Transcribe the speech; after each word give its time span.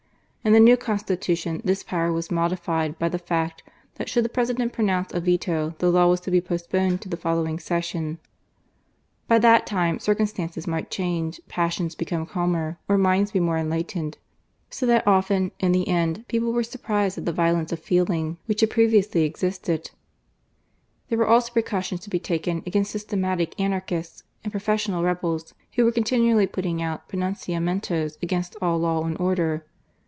In 0.43 0.53
the 0.53 0.59
new 0.59 0.75
Constitution 0.75 1.61
this 1.63 1.83
power 1.83 2.11
wai 2.11 2.23
modified 2.31 2.97
by 2.97 3.09
the 3.09 3.19
fact, 3.19 3.61
t|iat 3.95 4.07
should 4.09 4.25
the 4.25 4.29
Prfesident 4.29 4.73
pronounce 4.73 5.13
a 5.13 5.19
veto, 5.19 5.75
the 5.77 5.91
law 5.91 6.11
%as 6.11 6.19
to 6.21 6.31
be 6.31 6.41
postponed 6.41 6.99
to 7.01 7.09
the 7.09 7.15
foflowing 7.15 7.61
session. 7.61 8.17
By 9.27 9.37
ihsd 9.37 9.65
time, 9.67 9.99
circumstancek 9.99 10.65
might 10.65 10.89
change, 10.89 11.41
passions 11.47 11.93
^fcbni^ 11.95 12.27
calmer, 12.29 12.79
or 12.89 12.97
minds 12.97 13.33
be 13.33 13.39
more 13.39 13.59
enlightened; 13.59 14.17
Sb 14.71 14.87
that 14.87 15.07
often, 15.07 15.51
in 15.59 15.73
the 15.73 15.87
end, 15.87 16.25
people 16.27 16.51
were 16.51 16.63
surprised 16.63 17.19
at 17.19 17.25
th^ 17.25 17.33
violence 17.35 17.71
of 17.71 17.77
feeling 17.77 18.39
which 18.47 18.61
had 18.61 18.71
previously 18.71 19.29
ei^isted^ 19.29 19.79
^ 19.81 19.89
There 21.09 21.19
were 21.19 21.27
also 21.29 21.53
precautions 21.53 22.01
to 22.01 22.09
be 22.09 22.17
taken 22.19 22.63
against 22.65 22.95
isyst^matic 22.97 23.53
anarchists 23.59 24.23
and 24.43 24.51
professional 24.51 25.03
rebels 25.03 25.53
who 25.75 25.85
Were 25.85 25.91
continually 25.91 26.47
putting 26.47 26.81
out 26.81 27.07
pronunciaptenios 27.07 28.17
against 28.23 28.55
all 28.59 28.79
law 28.79 29.03
and 29.05 29.15
order. 29.19 29.65